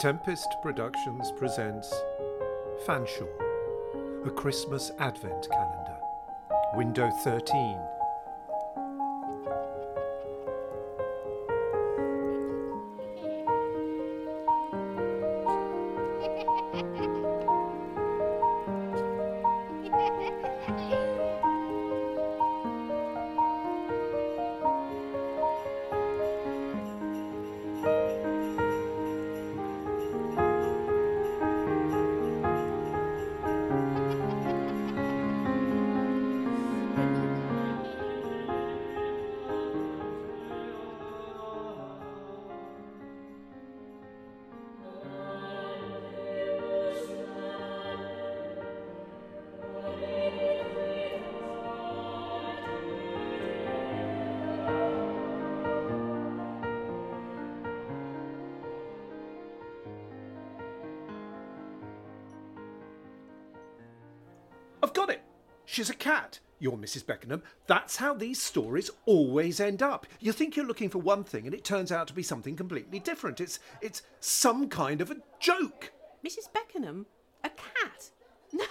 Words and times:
Tempest 0.00 0.56
Productions 0.62 1.30
presents 1.32 1.92
Fanshawe, 2.86 3.28
a 4.26 4.30
Christmas 4.30 4.90
Advent 4.98 5.46
Calendar. 5.50 5.98
Window 6.74 7.10
13. 7.22 7.78
I've 64.90 64.94
got 64.96 65.08
it. 65.10 65.22
She's 65.66 65.88
a 65.88 65.94
cat. 65.94 66.40
You're 66.58 66.76
Mrs. 66.76 67.06
Beckenham. 67.06 67.44
That's 67.68 67.96
how 67.98 68.12
these 68.12 68.42
stories 68.42 68.90
always 69.06 69.60
end 69.60 69.82
up. 69.84 70.04
You 70.18 70.32
think 70.32 70.56
you're 70.56 70.66
looking 70.66 70.88
for 70.90 70.98
one 70.98 71.22
thing 71.22 71.46
and 71.46 71.54
it 71.54 71.62
turns 71.62 71.92
out 71.92 72.08
to 72.08 72.12
be 72.12 72.24
something 72.24 72.56
completely 72.56 72.98
different. 72.98 73.40
It's 73.40 73.60
it's 73.80 74.02
some 74.18 74.68
kind 74.68 75.00
of 75.00 75.12
a 75.12 75.16
joke. 75.38 75.92
Mrs. 76.26 76.52
Beckenham? 76.52 77.06
A 77.44 77.50
cat? 77.50 78.10
No, 78.52 78.66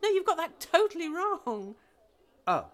no, 0.00 0.08
you've 0.10 0.24
got 0.24 0.36
that 0.36 0.60
totally 0.60 1.08
wrong. 1.08 1.74
Oh, 2.46 2.66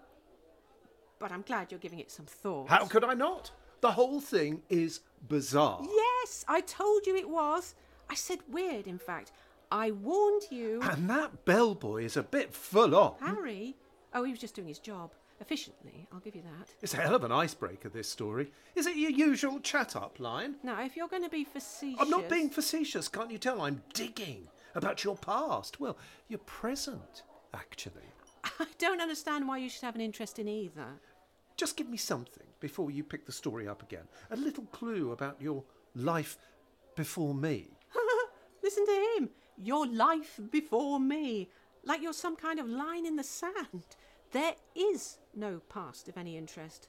But 1.17 1.31
I'm 1.31 1.41
glad 1.41 1.71
you're 1.71 1.79
giving 1.79 1.97
it 1.97 2.11
some 2.11 2.27
thought. 2.27 2.69
how 2.69 2.85
could 2.85 3.03
I 3.03 3.15
not? 3.15 3.49
The 3.81 3.93
whole 3.93 4.21
thing 4.21 4.61
is 4.69 4.99
bizarre. 5.27 5.81
Yes, 5.81 6.45
I 6.47 6.61
told 6.61 7.07
you 7.07 7.15
it 7.15 7.27
was. 7.27 7.73
I 8.11 8.13
said 8.13 8.41
weird, 8.47 8.85
in 8.85 8.99
fact. 8.99 9.31
I 9.71 9.91
warned 9.91 10.43
you. 10.49 10.81
And 10.83 11.09
that 11.09 11.45
bellboy 11.45 12.03
is 12.03 12.17
a 12.17 12.23
bit 12.23 12.53
full 12.53 12.95
on. 12.95 13.15
Harry? 13.21 13.77
Oh, 14.13 14.23
he 14.23 14.31
was 14.31 14.39
just 14.39 14.55
doing 14.55 14.67
his 14.67 14.79
job. 14.79 15.13
Efficiently, 15.39 16.07
I'll 16.11 16.19
give 16.19 16.35
you 16.35 16.43
that. 16.43 16.67
It's 16.81 16.93
a 16.93 16.97
hell 16.97 17.15
of 17.15 17.23
an 17.23 17.31
icebreaker, 17.31 17.89
this 17.89 18.07
story. 18.07 18.51
Is 18.75 18.85
it 18.85 18.95
your 18.95 19.09
usual 19.09 19.59
chat 19.59 19.95
up 19.95 20.19
line? 20.19 20.55
Now, 20.61 20.83
if 20.83 20.95
you're 20.95 21.07
going 21.07 21.23
to 21.23 21.29
be 21.29 21.43
facetious. 21.43 21.99
I'm 21.99 22.11
not 22.11 22.29
being 22.29 22.49
facetious, 22.49 23.07
can't 23.07 23.31
you 23.31 23.39
tell? 23.39 23.61
I'm 23.61 23.81
digging 23.93 24.47
about 24.75 25.03
your 25.03 25.15
past. 25.15 25.79
Well, 25.79 25.97
your 26.27 26.39
present, 26.39 27.23
actually. 27.55 27.93
I 28.59 28.67
don't 28.77 29.01
understand 29.01 29.47
why 29.47 29.57
you 29.57 29.69
should 29.69 29.83
have 29.83 29.95
an 29.95 30.01
interest 30.01 30.37
in 30.37 30.47
either. 30.47 30.85
Just 31.57 31.75
give 31.75 31.89
me 31.89 31.97
something 31.97 32.47
before 32.59 32.91
you 32.91 33.03
pick 33.03 33.25
the 33.25 33.31
story 33.31 33.67
up 33.67 33.81
again. 33.81 34.07
A 34.29 34.35
little 34.35 34.65
clue 34.65 35.11
about 35.11 35.41
your 35.41 35.63
life 35.95 36.37
before 36.95 37.33
me. 37.33 37.69
Listen 38.63 38.85
to 38.85 39.15
him. 39.17 39.29
Your 39.57 39.87
life 39.87 40.39
before 40.51 40.99
me. 40.99 41.49
Like 41.83 42.01
you're 42.01 42.13
some 42.13 42.35
kind 42.35 42.59
of 42.59 42.67
line 42.67 43.05
in 43.05 43.15
the 43.15 43.23
sand. 43.23 43.85
There 44.31 44.53
is 44.75 45.17
no 45.35 45.61
past 45.69 46.07
of 46.07 46.17
any 46.17 46.37
interest. 46.37 46.87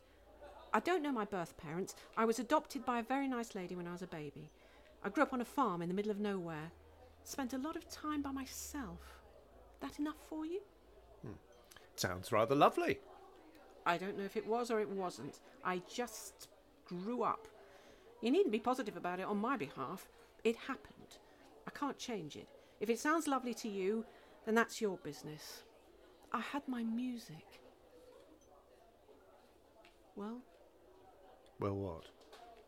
I 0.75 0.81
don't 0.81 1.03
know 1.03 1.13
my 1.13 1.25
birth 1.25 1.57
parents. 1.57 1.95
I 2.17 2.25
was 2.25 2.39
adopted 2.39 2.85
by 2.85 2.99
a 2.99 3.03
very 3.03 3.29
nice 3.29 3.55
lady 3.55 3.75
when 3.75 3.87
I 3.87 3.93
was 3.93 4.03
a 4.03 4.07
baby. 4.07 4.51
I 5.05 5.09
grew 5.09 5.23
up 5.23 5.33
on 5.33 5.41
a 5.41 5.45
farm 5.45 5.83
in 5.83 5.89
the 5.89 5.95
middle 5.95 6.11
of 6.11 6.21
nowhere. 6.21 6.71
Spent 7.25 7.53
a 7.53 7.59
lot 7.59 7.77
of 7.77 7.89
time 7.91 8.23
by 8.23 8.31
myself. 8.31 9.21
That 9.81 9.99
enough 9.99 10.17
for 10.29 10.47
you? 10.47 10.61
Hmm. 11.23 11.33
Sounds 11.97 12.33
rather 12.33 12.55
lovely. 12.55 13.01
I 13.85 13.99
don't 13.99 14.17
know 14.17 14.25
if 14.25 14.37
it 14.37 14.47
was 14.47 14.71
or 14.71 14.81
it 14.81 14.89
wasn't. 14.89 15.41
I 15.65 15.83
just 15.93 16.49
grew 16.87 17.23
up. 17.23 17.49
You 18.21 18.31
needn't 18.31 18.53
be 18.53 18.61
positive 18.61 18.97
about 18.97 19.21
it 19.21 19.27
on 19.27 19.39
my 19.39 19.57
behalf. 19.57 20.09
It 20.45 20.57
happened. 20.57 21.19
I 21.67 21.71
can't 21.71 21.99
change 21.99 22.37
it. 22.37 22.49
If 22.81 22.91
it 22.91 22.99
sounds 22.99 23.27
lovely 23.29 23.55
to 23.55 23.69
you, 23.69 24.05
then 24.45 24.55
that's 24.55 24.81
your 24.81 24.97
business. 24.99 25.63
I 26.33 26.41
had 26.41 26.63
my 26.67 26.83
music. 26.83 27.61
Well, 30.17 30.41
Well, 31.61 31.75
what? 31.77 32.05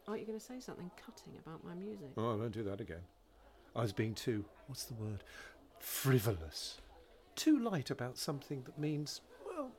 aren't 0.06 0.20
you 0.20 0.26
going 0.26 0.38
to 0.38 0.44
say 0.44 0.60
something 0.60 0.90
cutting 1.04 1.38
about 1.44 1.64
my 1.64 1.74
music? 1.74 2.08
Oh, 2.16 2.32
I 2.32 2.36
won't 2.36 2.52
do 2.52 2.62
that 2.64 2.80
again. 2.80 3.00
I 3.74 3.82
was 3.82 3.92
being 3.92 4.14
too, 4.14 4.44
what's 4.66 4.84
the 4.84 4.94
word? 4.94 5.24
Frivolous. 5.80 6.78
Too 7.36 7.58
light 7.58 7.90
about 7.90 8.16
something 8.18 8.62
that 8.64 8.78
means, 8.78 9.20
well, 9.46 9.70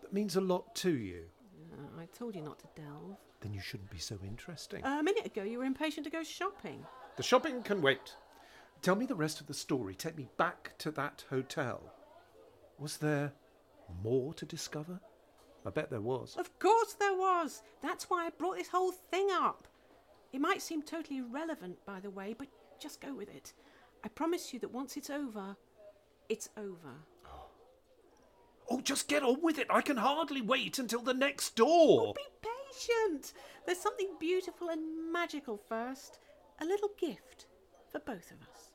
that 0.00 0.12
means 0.12 0.36
a 0.36 0.40
lot 0.40 0.74
to 0.76 0.90
you. 0.90 1.24
Uh, 1.72 2.00
I 2.00 2.06
told 2.16 2.34
you 2.34 2.42
not 2.42 2.58
to 2.60 2.66
delve. 2.74 3.16
Then 3.40 3.52
you 3.52 3.60
shouldn't 3.60 3.90
be 3.90 3.98
so 3.98 4.16
interesting. 4.24 4.82
a 4.84 5.02
minute 5.02 5.26
ago, 5.26 5.42
you 5.42 5.58
were 5.58 5.64
impatient 5.64 6.04
to 6.04 6.10
go 6.10 6.22
shopping. 6.22 6.84
the 7.16 7.22
shopping 7.22 7.62
can 7.62 7.82
wait. 7.82 8.14
Tell 8.82 8.96
me 8.96 9.06
the 9.06 9.14
rest 9.14 9.40
of 9.40 9.46
the 9.46 9.54
story. 9.54 9.94
Take 9.94 10.16
me 10.16 10.26
back 10.36 10.72
to 10.78 10.90
that 10.90 11.24
hotel. 11.30 11.80
Was 12.80 12.96
there 12.96 13.32
more 14.02 14.34
to 14.34 14.44
discover? 14.44 14.98
I 15.64 15.70
bet 15.70 15.88
there 15.88 16.00
was. 16.00 16.34
Of 16.36 16.58
course 16.58 16.94
there 16.94 17.14
was. 17.14 17.62
That's 17.80 18.10
why 18.10 18.26
I 18.26 18.30
brought 18.30 18.56
this 18.56 18.68
whole 18.68 18.90
thing 18.90 19.28
up. 19.30 19.68
It 20.32 20.40
might 20.40 20.62
seem 20.62 20.82
totally 20.82 21.18
irrelevant, 21.18 21.78
by 21.86 22.00
the 22.00 22.10
way, 22.10 22.34
but 22.36 22.48
just 22.80 23.00
go 23.00 23.14
with 23.14 23.32
it. 23.32 23.52
I 24.02 24.08
promise 24.08 24.52
you 24.52 24.58
that 24.58 24.72
once 24.72 24.96
it's 24.96 25.10
over, 25.10 25.56
it's 26.28 26.48
over. 26.56 26.94
Oh, 28.70 28.80
just 28.80 29.08
get 29.08 29.24
on 29.24 29.42
with 29.42 29.58
it. 29.58 29.66
I 29.68 29.82
can 29.82 29.98
hardly 29.98 30.40
wait 30.40 30.78
until 30.78 31.02
the 31.02 31.12
next 31.12 31.56
door. 31.56 32.14
Be 32.14 32.48
patient. 32.70 33.34
There's 33.66 33.80
something 33.80 34.08
beautiful 34.18 34.68
and 34.70 35.12
magical 35.12 35.58
first. 35.58 36.20
A 36.60 36.64
little 36.64 36.90
gift 36.98 37.46
for 37.90 37.98
both 37.98 38.30
of 38.30 38.40
us. 38.54 38.71